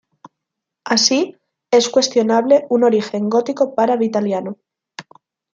Así, 0.83 1.37
es 1.69 1.87
cuestionable 1.89 2.65
un 2.71 2.83
origen 2.85 3.29
gótico 3.29 3.75
para 3.75 3.97
Vitaliano. 3.97 4.57